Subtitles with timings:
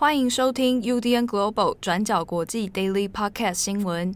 [0.00, 4.14] 欢迎收听 UDN Global 转角国际 Daily Podcast 新闻。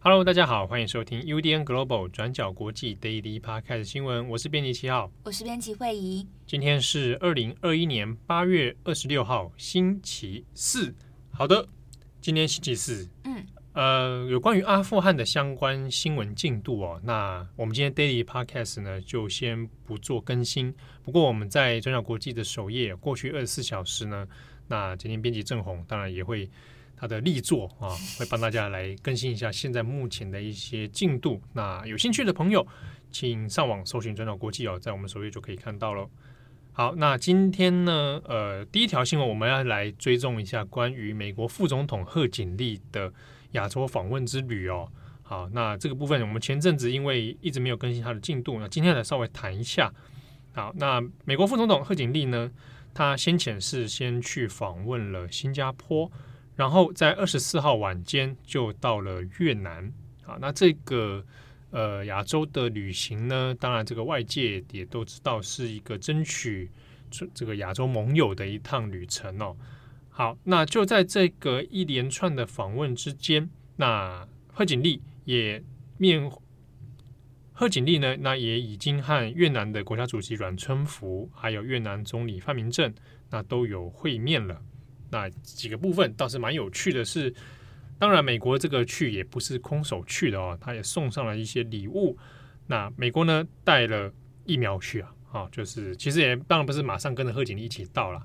[0.00, 4.26] Hello，大家好，欢迎收听 UDN Global 转角国际 Daily Podcast 新闻。
[4.30, 6.26] 我是编辑七号，我是编辑惠仪。
[6.46, 10.94] 今天是二零二一年八月二十六号，星期四。
[11.30, 11.68] 好的，
[12.26, 13.08] 今天星期四。
[13.22, 17.00] 嗯，呃，有关于阿富汗的相关新闻进度哦。
[17.04, 20.74] 那我们今天 Daily Podcast 呢，就先不做更新。
[21.04, 24.26] 不过我们在转角国际的首页，过去二十四小时呢，
[24.66, 26.50] 那今天编辑郑红当然也会。
[26.98, 31.38] 他的力作啊，会帮大家来更新一下现在目前的一些进度。
[31.52, 32.66] 那有兴趣的朋友，
[33.12, 36.08] 请上网搜寻“转角国际”哦，在我们首页就可以看到了。
[36.78, 43.10] 好，那今天呢，呃，第一条新闻我们要来追踪一下关于美国副总统贺锦丽的
[43.52, 44.86] 亚洲访问之旅哦。
[45.22, 49.90] 好，那这个部分我们前阵子因为一直没有更新他的进度，那今天来稍微谈一下。
[50.52, 52.50] 好，那美国副总统贺锦丽呢，
[52.92, 56.12] 他先前是先去访问了新加坡。
[56.56, 59.90] 然后在二十四号晚间就到了越南
[60.26, 61.24] 啊，那这个
[61.70, 66.70] 呃亚洲的旅行呢，当然这个外界也都知道是一个争取
[67.34, 69.56] 这个亚洲盟友的一趟旅程哦。
[70.08, 75.62] 好，那就在这个一连串的访问之间，那贺锦丽也
[75.98, 76.30] 面
[77.52, 82.94] 贺锦丽呢，那也已经和越南的国家主席阮春福，还有越南总理范明政，
[83.30, 84.60] 那都有会面了。
[85.10, 87.32] 那几个部分倒是蛮有趣的是，
[87.98, 92.16] 当然美国这个去也不是空手去的哦，他也送上了一些礼物。
[92.66, 94.12] 那美国呢带了
[94.44, 98.20] 疫苗去啊，啊，就是其实也当然不是马上跟着贺锦丽一起到了，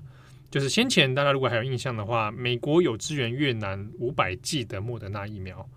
[0.50, 5.68] 就是先前大家如果还有印象的话，美国有支援越南五百剂的莫德纳疫苗。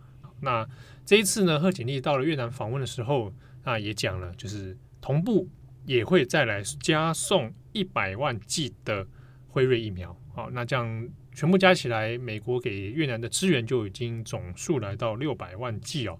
[0.41, 0.67] 那
[1.05, 5.47] 这一次呢，贺锦丽到了越南访问的时候，那也讲了，就是同步
[5.85, 9.07] 也会再来加送一百万剂的
[9.47, 10.15] 辉瑞疫苗。
[10.33, 16.17] 好，那这样全部加起来，美国给越南的支援就已经总数来到六百万剂哦。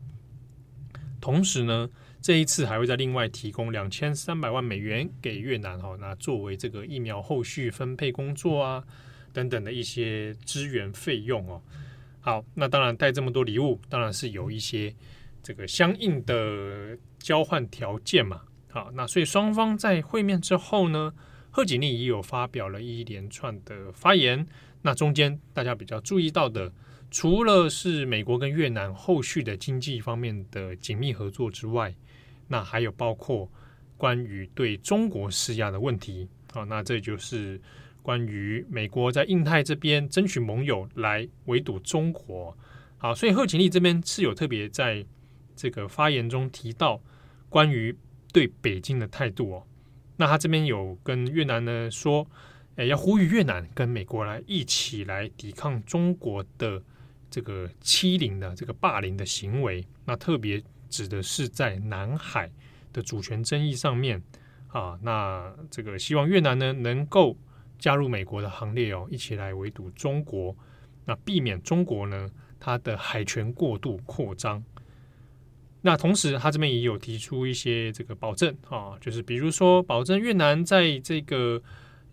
[1.22, 1.90] 同时呢，
[2.22, 8.84] 这一次还会再另外提供两千三百万美元给越南哈，那作为这个疫苗后续分配工作啊
[9.32, 11.62] 等等的一些支援费用哦。
[12.20, 14.94] 好，那当然带这么多礼物，当然是有一些
[15.42, 18.42] 这个相应的交换条件嘛。
[18.70, 21.14] 好，那所以双方在会面之后呢，
[21.56, 24.46] 贺锦丽也有发表了一连串的发言，
[24.82, 26.70] 那中间大家比较注意到的，
[27.10, 31.96] 除了是美国跟越南后续的经济方面的紧密合作之外，
[32.50, 33.50] 那还有包括
[33.96, 36.28] 关于对中国施压的问题。
[36.52, 37.62] 好，那这就是
[38.02, 42.58] 关于美国在印太这边争取盟友来围堵中国。
[42.98, 45.06] 好，所以贺锦丽这边是有特别在
[45.56, 47.02] 这个发言中提到
[47.48, 47.96] 关于
[48.34, 49.64] 对北京的态度哦。
[50.18, 52.26] 那他这边有跟越南呢说，
[52.76, 56.82] 诶，要呼吁越南跟美国来一起来抵抗中国的
[57.30, 59.86] 这个欺凌的这个霸凌的行为。
[60.06, 62.50] 那特别指的是在南海
[62.94, 64.22] 的主权争议上面
[64.68, 64.98] 啊。
[65.02, 67.38] 那这个希望越南呢能够
[67.78, 70.56] 加入美国的行列哦，一起来围堵中国，
[71.06, 74.64] 那避免中国呢它的海权过度扩张。
[75.86, 81.62] 那同时，他这边也有提出一些这个保证啊，就是比如说保证越南在这个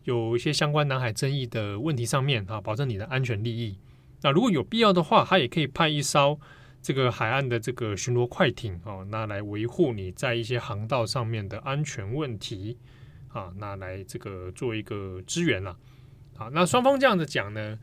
[0.05, 3.79] 有一些相关南海争议的问题上面啊，保证你的安全利益。
[4.21, 6.39] 那如果有必要的话，他也可以派一艘
[6.83, 12.77] 这个海岸的这个巡逻快艇啊，那来维护你在一些航道上面的安全问题
[13.29, 15.75] 啊，那来这个做一个支援了。
[16.37, 17.79] 好，那双方这样子讲呢，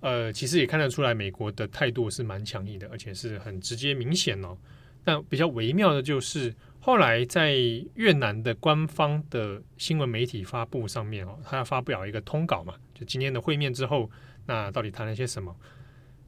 [0.00, 4.54] 呃，其实也看得出来美国的态度是蛮强硬的，而且是很直接明显哦。
[5.02, 7.54] 但比较微妙的就是，后来在
[7.94, 14.10] 越南的官方的新闻媒体发布上面哦，他要发表一个通稿嘛，就今天的会面之后，
[14.46, 15.54] 那到底谈了些什么？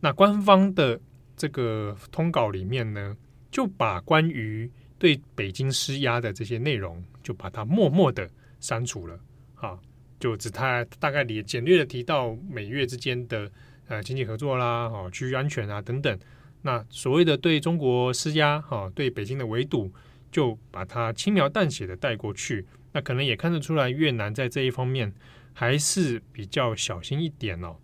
[0.00, 0.98] 那官方的
[1.36, 3.16] 这个通稿里面呢，
[3.50, 8.28] 就把关于对北京施压的这些内容，就把它默默的
[8.58, 9.18] 删除了
[9.54, 9.78] 啊，
[10.18, 13.50] 就只他大概也简略的提到美越之间的
[13.86, 16.18] 呃经济合作啦，哦，区域安全啊等等。
[16.62, 19.92] 那所谓的对中国施压，哈，对北京的围堵，
[20.30, 22.66] 就把它轻描淡写的带过去。
[22.92, 25.12] 那可能也看得出来，越南在这一方面
[25.52, 27.76] 还是比较小心一点哦。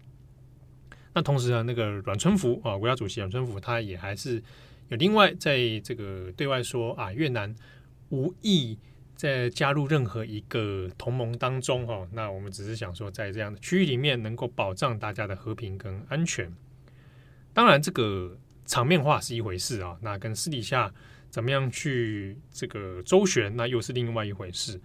[1.15, 4.43] 那同时呢，那个阮春福啊，国家主席阮春福，他也还是
[4.89, 7.53] 有另外在这个对外说啊，越南
[8.11, 8.79] 无意
[9.17, 12.07] 在加入任何一个同盟当中哈。
[12.13, 16.53] 那我们只是想说，在这样的区域里面，能够保障大家的和平跟安全。
[17.53, 18.39] 当然，这个
[18.69, 20.93] 场面化是一回事啊，那跟私底下
[21.31, 24.79] 怎么样去这个周旋，那又是另外一回事。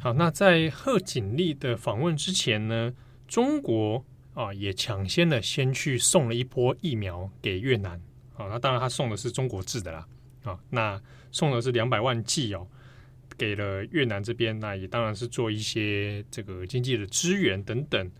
[0.00, 2.92] 好，那在贺锦丽的访问之前呢，
[3.26, 4.02] 中国
[4.32, 8.00] 啊也抢先的先去送了一波疫苗给越南。
[8.34, 10.08] 啊，那当然他送的是中国制的啦。
[10.44, 12.66] 啊，那送的是两百万剂哦，
[13.36, 18.10] 给了越南这边，那也当然是做一些这个经济的支援等等。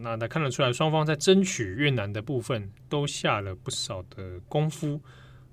[0.00, 5.00] 那那看得出来，双方在争取越南的部分都下了不少的功夫。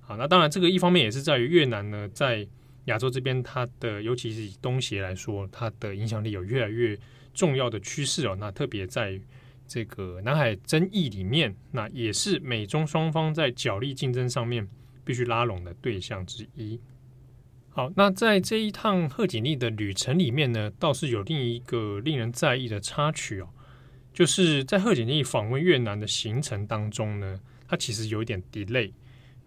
[0.01, 2.47] 好，那当然这个一方面也是在于越南呢，在
[2.85, 6.97] 亚洲这边，它的尤其是以东协来说，它的影响力有越来越
[7.33, 8.35] 重要的趋势哦。
[8.39, 9.19] 那特别在
[9.67, 14.67] 这个南海争议里面，那也是美中双方在角力竞争上面
[15.05, 16.79] 必须拉拢的对象之一。
[17.69, 23.49] 好，那在这一趟贺锦丽的旅程里面呢，倒是有另一个令人在意的插曲哦，
[24.13, 28.91] 就是在贺锦丽访问越南的行程当中呢，它其实有点 delay。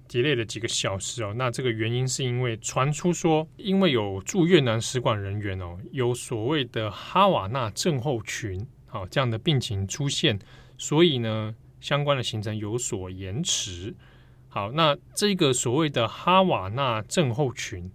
[0.09, 10.39] delay 了几个小时哦，那这个原因是因为传出说，因为有驻越南使馆人员哦，有所谓的哈瓦那症候群，好这样的病情出现，
[10.77, 13.95] 所以呢，相关的行程有所延迟。
[14.49, 17.91] 好，那这个所谓的哈瓦那症候群，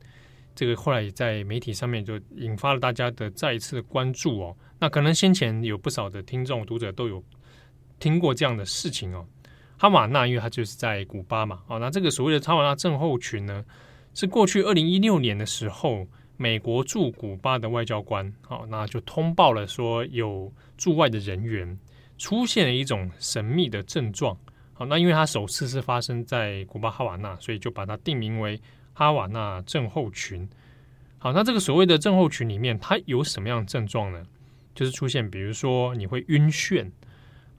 [0.58, 4.58] 这个后来也在媒体上面就引发了大家的再一次的关注哦。
[4.80, 7.24] 那可能先前有不少的听众读者都有
[8.00, 9.24] 听过这样的事情哦。
[9.78, 13.64] 哈瓦那，因为它就是在古巴嘛，哦，那这个所谓的哈瓦那症候群呢，
[14.16, 21.78] 是过去二零一六年的时候，美国驻古巴的外交官，哦，那就通报了说有驻外的人员
[22.18, 24.36] 出现了一种神秘的症状，
[24.74, 28.60] 好，那因为它首次是发生在古巴哈瓦那，所以就把它定名为
[28.98, 30.50] 哈瓦那症候群。
[31.20, 34.26] 好，那这个所谓的症候群里面，它有什么样的症状呢？
[34.74, 36.90] 就是出现，比如说你会晕眩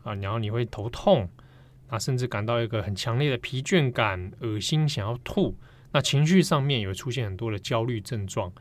[0.02, 1.30] 啊，然后你会头痛。
[1.86, 5.56] 啊，甚至感到一个很强烈的疲倦感、恶心、想要吐。
[5.90, 8.52] 那情绪上面有出现很多的焦虑症状。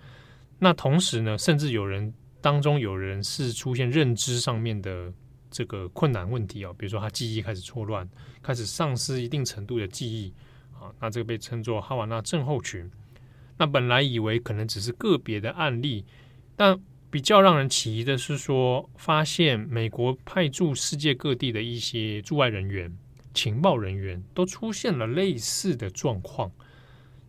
[0.60, 5.12] 那同时呢，甚至有人当中有人是出现认知上面的
[5.52, 8.08] 这个困难问题哦，比如说他记忆开始错乱，
[8.42, 10.34] 开始丧失一定程度的记忆。
[10.82, 12.90] 啊，那这个被称作哈瓦那症候群。
[13.58, 16.06] 那本来以为可能只是个别的案例，
[16.56, 16.80] 但
[17.10, 22.96] 比较让人起疑的是说，发现美国派驻世界各地的一些驻外人员。
[23.34, 26.52] 情报人员都出现了类似的状况，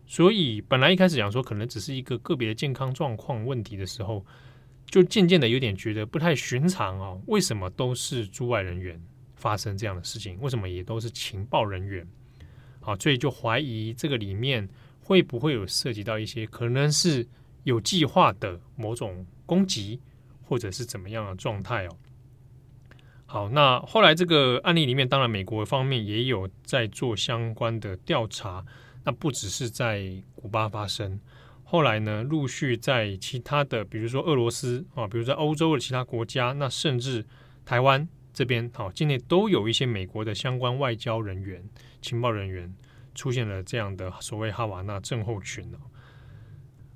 [0.07, 4.25] 所以本来一开始讲说可能只是一个个别的健康状况问题的时候，
[4.87, 7.21] 就渐渐的有点觉得不太寻常哦。
[7.27, 8.99] 为什么都是驻外人员
[9.37, 10.41] 发生这样的事情？
[10.41, 12.09] 为什么也都是情报人员？
[12.89, 14.67] 啊，所以就怀疑这个里面
[15.03, 17.27] 会不会有涉及到一些可能是
[17.65, 20.01] 有计划的某种攻击，
[20.43, 21.97] 或者是怎么样的状态哦。
[23.27, 28.65] 好，那后来这个案例里面，当然美国方面也有在做相关的调查。
[29.05, 31.21] 那不只是在古巴发生，
[31.65, 37.25] 后来呢，陆续在其他的，比如说俄罗斯啊，比如说欧洲的其他国家，那甚至
[37.65, 38.07] 台湾
[38.39, 41.61] 这边，好，境内都有一些美国的相关外交人员、
[42.01, 42.73] 情报人员
[43.13, 45.69] 出现了这样的所谓哈瓦那症候群。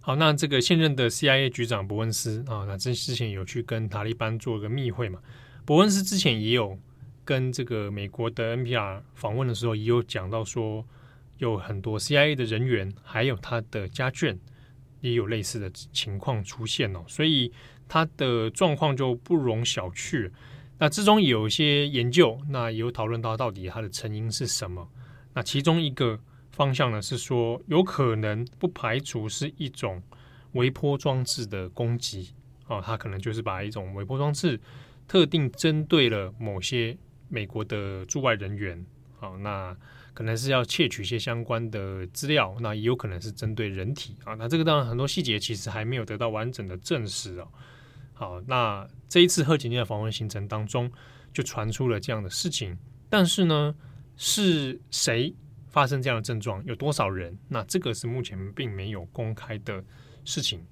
[0.00, 5.18] 好，那这个现任的 CIA 局长伯恩斯啊，那这之前有去跟塔利班做一个密会嘛。
[5.64, 6.78] 伯恩斯之前也有
[7.24, 10.86] 跟这个美国的 NPR 访问的时候，也有讲到说，
[11.38, 14.38] 有很多 CIA 的人员，还有他的家眷，
[15.00, 17.52] 也有类似的情况出现哦，所以
[17.88, 20.30] 他的状况就不容小觑。
[20.82, 24.90] 那之中有一些研究，那有讨论到到底它的成因是什么。
[25.32, 26.18] 那其中一个
[26.50, 30.02] 方向呢，是说有可能不排除是一种
[30.54, 32.34] 微波装置的攻击
[32.66, 34.58] 哦，它可能就是把一种微波装置。
[35.06, 36.98] 特定针对了某些
[37.28, 38.84] 美国的驻外人员，
[39.20, 39.76] 好，那
[40.12, 44.34] 可能是要窃取一些相关的资料，那也有可能是针对人体啊。
[44.34, 47.46] 那这个当然很多细节其实还没有得到完整的证实哦。
[48.12, 50.90] 好，那这一次贺锦丽的访问行程当中，
[51.32, 52.78] 就传出了这样的事情，
[53.08, 53.74] 但是呢，
[54.16, 55.34] 是谁
[55.68, 57.36] 发生这样的症状，有多少人？
[57.48, 59.82] 那这个是目前并没有公开的
[60.24, 60.64] 事情。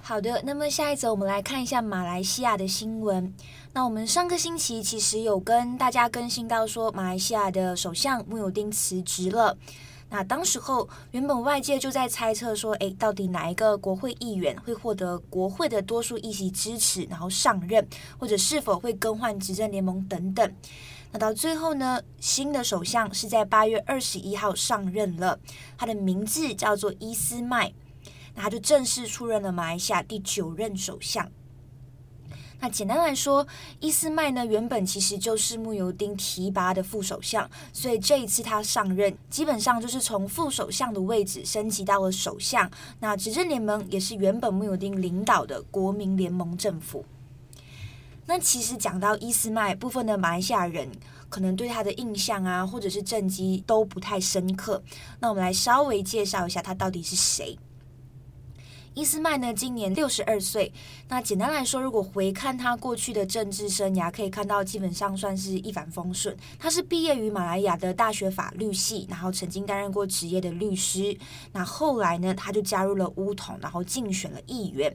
[0.00, 3.32] 好的，那么下一则我们来看一下马来西亚的新闻。
[3.72, 9.56] 那我们上个星期其实有跟大家更新到说，马来西亚的首相穆有丁辞职了。
[10.12, 17.88] 那当时候原本外界就在猜测说，诶，到底哪一个国会议员会获得国会的多数议席支持，然后上任，
[18.18, 20.54] 或者是否会更换执政联盟等等。
[21.12, 25.40] 那到最后呢，新的首相是在八月二十一号上任了，
[25.78, 27.72] 他的名字叫做伊斯麦。
[28.34, 31.26] 那他就正式出任了马来西亚第九任首相。
[32.62, 33.44] 那简单来说，
[33.80, 42.70] 伊斯麦呢原本其实就是慕尤丁提拔的副首相，所以这一次他上任，基本上就是从副首相的位置升级到了首相。
[43.00, 47.04] 那执政联盟也是原本慕尤丁领导的国民联盟政府。
[48.26, 50.88] 那其实讲到伊斯麦，部分的马来西亚人
[51.28, 54.80] 可能对他的印象啊，或者是政绩都不太深刻。
[55.18, 57.58] 那我们来稍微介绍一下他到底是谁。
[58.94, 60.70] 伊斯麦呢，今年六十二岁。
[61.08, 66.36] 那简单来说，如果回看他过去的政治生涯，可以看到基本上算是一帆风顺。
[66.58, 71.16] 他是毕业于马来亚的大学法律系，然后曾经担任过职业的律师。
[71.52, 74.94] 那后来呢，他就加入了巫统，然后竞选了议员。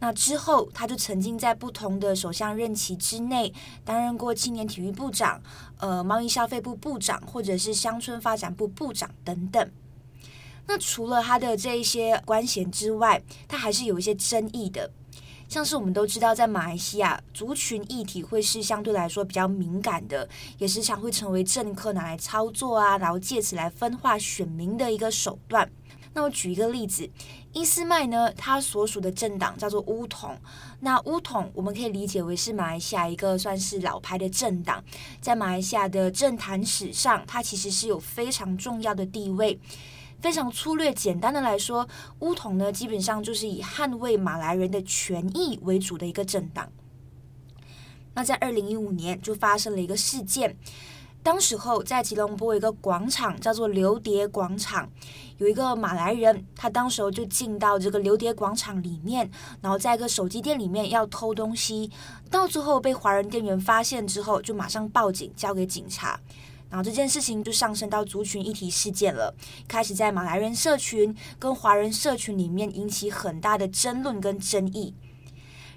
[0.00, 3.52] 那之后，他就曾经在不同的首相任期之内
[3.84, 5.42] 担任过青年体育部长、
[5.80, 9.70] 呃，贸易消费部部长，或者是乡村发展部部长等等。
[10.68, 14.90] 那除了他的这一些官衔之外，他还是有一些争议的，
[15.48, 25.68] 像是我们都知道，在马来西亚，族群议题会是相对来说比较敏感的，也时常会成为政客拿来操作啊，然后借此来分化选民的一个手段。
[26.12, 27.08] 那我举一个例子，
[27.54, 30.36] 伊斯麦呢，他所属的政党叫做巫统。
[30.80, 34.84] 那巫统我们可以理解为是马来西亚一个算是老牌的政党，
[35.20, 39.58] 在马来西亚的政坛史上，它其实是有非常重要的地位。
[40.20, 41.88] 非常粗略简单的来说，
[42.20, 46.68] 巫统呢，基本上就是以捍卫马来人的权益为主的一个政党。
[48.14, 50.56] 那在二零一五年就发生了一个事件，
[51.22, 54.90] 当时候在吉隆坡一个广场叫做流碟广场，
[55.36, 61.92] 有一个马来人，他当时候就进到这个流碟广场里面，然后在一个手机店里面要偷东西，
[62.28, 66.18] 到最后被华人店员发现之后，就马上报警交给警察。
[66.70, 69.34] 然后这件事情就上升到族群议题事件了，
[69.66, 74.94] 开始在马来人社群跟华人社群里面引起很大的争论跟争议。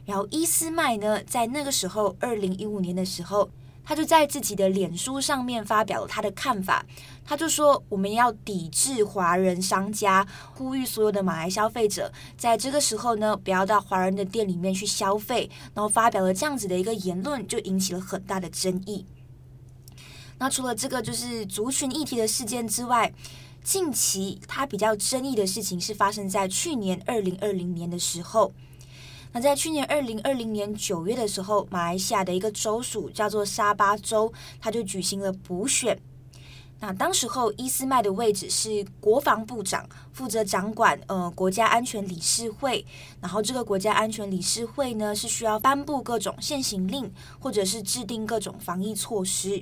[0.05, 3.49] 然后伊斯麦呢，在那个时候，二零一五年的时候，
[3.85, 6.85] 他就在自己的脸书上面发表了他的看法。
[7.23, 15.49] 他就说，我们要抵制华人商家，呼吁所有的马来消费者在这个时候呢，不要到华人的店里面去消费。
[15.73, 19.05] 然后发表了这样子的一个言论，就引起了很大的争议。
[20.41, 23.13] 那除了这个就是族群议题的事件之外，
[23.63, 28.51] 近期它比较争议的事情是发生在去年二零二零年的时候。
[29.33, 36.01] 那在去年二零二零年九月的时候，马来西亚的一个州属叫做沙巴州，它就举行了补选。
[36.79, 42.83] 那当时候伊斯麦的位置是国防部长，负责掌管呃国家安全理事会。
[43.19, 49.61] 然后这个国家安全理事会呢，是需要颁布各种现行令，或者是制定各种防疫措施。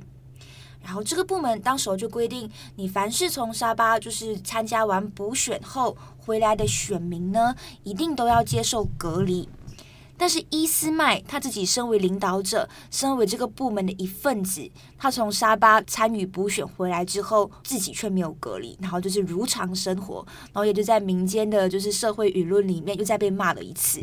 [0.81, 9.48] 然后这个部门当时就规定，你凡是从沙巴就是参加完补选后回来的选民呢，一定都要接受隔离。
[10.17, 24.01] 但是伊斯麦他自己身为领导者，身为这个部门的一份子，他从沙巴参与补选回来之后，自己却没有隔离，然后就是如常生活，然后也就在民间的就是社会舆论里面又再被骂了一次。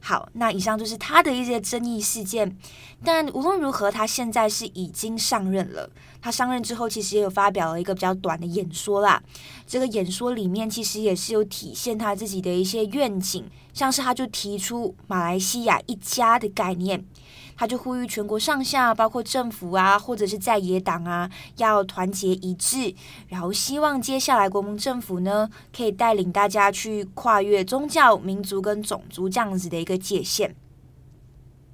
[0.00, 2.56] 好，那以上就是他的一些争议事件。
[3.04, 5.90] 但无论如何，他现在是已经上任了。
[6.20, 9.22] 他上任之后，其实也有发表了一个比较短的演说啦。
[9.66, 13.44] 这个演说里面，其实也是有体现他自己的一些愿景，
[13.78, 17.04] 像是他就提出马来西亚一家的概念。
[17.56, 22.92] 他就呼吁全国上下，包括政府啊，或者是在野党啊，要团结一致，
[23.28, 30.56] 然后希望接下来国民政府呢，可以带领大家去跨越宗教、民族跟种族这样子的一个界限。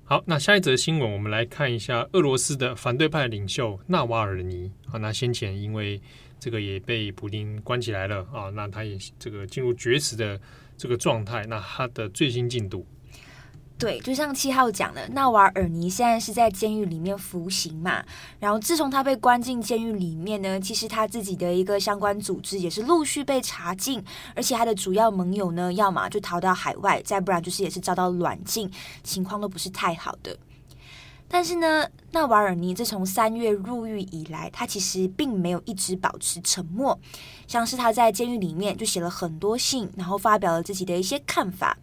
[0.04, 4.70] 好，那下一则新闻，我们来看一下俄罗斯的反对派领袖纳瓦尔尼。
[4.87, 6.00] 好，那先前因为
[6.44, 10.38] 这个也被普丁关起来了啊，那他也这个进入绝食的
[10.76, 11.42] 这个状态。
[11.46, 12.84] 那他的最新进度？
[13.78, 18.04] 对，就像七号讲的，纳瓦尔尼现在是在监狱里面服刑嘛。
[18.38, 24.04] 然后自从他被关进监狱里面呢，其实他自己的一个相关组织也是陆续被查禁，
[24.36, 28.70] 而且他的主要盟友呢，要么就逃到海外，再不然就是也是遭到软禁，
[29.02, 30.36] 情况都不是太好的。
[31.28, 36.99] 但是呢，纳瓦尔尼自从三月入狱以来，他其实并没有一直保持沉默，
[37.47, 41.76] 像是他在监狱里面就写了很多信，然后发表了自己的一些看法。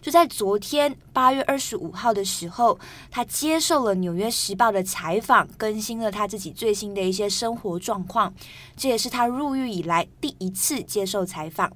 [0.00, 2.78] 就在昨天八月二十五号的时候，
[3.10, 8.32] 他接受了《纽约时报》的采访，更新了他自己最新的一些生活状况。
[8.76, 11.72] 这也是他入狱以来第一次接受采访。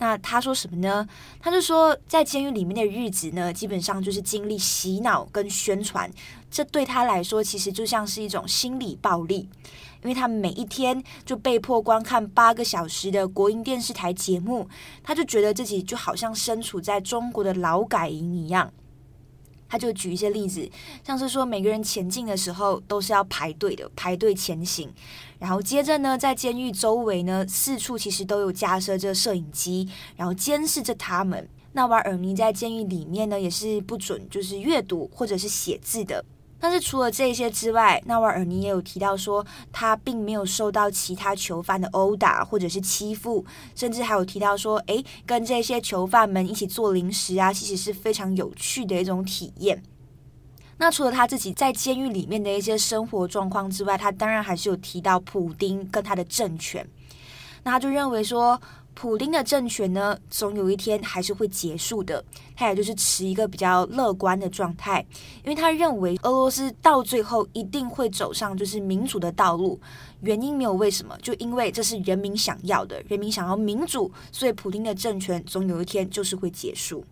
[0.00, 1.06] 那他说什么呢？
[1.38, 6.10] 他就说，在监狱里面的日子呢，基本上就是经历洗脑跟宣传，
[6.50, 9.48] 这对他来说其实就像是一种心理暴力。
[10.02, 14.66] 因为他每一天就被迫观看八个小时的国营电视台节目，
[15.02, 18.72] 他就觉得自己就好像身处在中国的劳改营一样。
[19.70, 20.68] 他就举一些例子，
[21.02, 24.92] 像是说每个人前进的时候都是要排队的，排队前行。
[25.38, 31.48] 然后接着呢，在监狱周围呢，四处其实都有架设着摄影机，然后监视着他们。
[31.72, 36.24] 那瓦尔尼在监狱里面呢，也是不准就是阅读或者是写字的。
[36.60, 49.82] 但是除了这些之外，纳瓦尔尼也有提到说，他并没有受到其他囚犯的殴打或者是欺负，甚至还有提到说，诶，跟这些囚犯们一起做零食啊，其实是非常有趣的一种体验。
[50.76, 56.86] 那除了他自己在监狱里面的一些生活状况之外，他当然还是有提到普丁跟他的政权。
[57.62, 58.58] 那他就认为说，
[59.00, 62.22] 普丁的政权呢，总有一天还是会结束的。
[62.54, 65.02] 他也就是持一个比较乐观的状态，
[65.42, 69.80] 因为他认为俄罗斯到最后一定会走上就是民主的道路。
[70.20, 77.02] 原因没有为什么，就因为这是人民想要的，人民想要民主，所以普丁的政权总有一天就是会结束。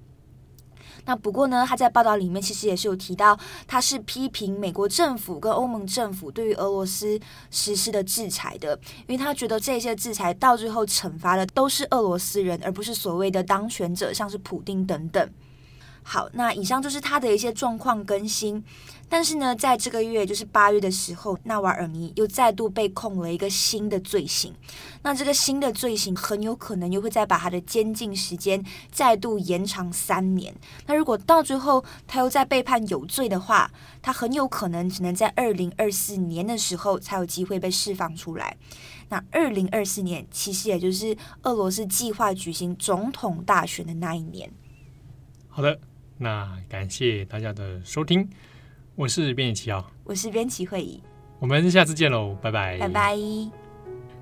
[1.08, 7.18] 那不过呢，他在报道里面其实也是有提到，他是批评美国政府跟欧盟政府对于俄罗斯
[7.50, 15.30] 实施的制裁的，因为他觉得这些制裁到最后惩罚的都是俄罗斯人，而不是所谓的当权者，像是普丁等等。
[16.02, 18.62] 好，那以上就是他的一些状况更新。
[19.08, 24.54] 但是呢，在这个月，就是八月的时候，纳瓦尔尼又再度被控了一个新的罪行。
[25.02, 30.54] 那这个新的罪行很有可能又会再把他的监禁时间再度延长三年。
[30.86, 33.70] 那如果到最后他又再被判有罪的话，
[34.02, 38.56] 他很有可能只能在二零二四年的时候才有机会被释放出来。
[39.08, 44.50] 那二零二四年其实也就是俄罗斯计划举行总统大选的那一年。
[45.48, 45.80] 好的。
[46.20, 48.28] 那感谢大家的收听，
[48.98, 51.00] 我是编辑七号，我是编辑会议，
[51.38, 53.16] 我们下次见喽，拜拜，拜拜，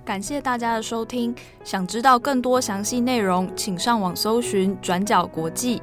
[0.05, 5.81] 感谢大家的收听，想知道更多详细内容，请上网搜寻转角国际。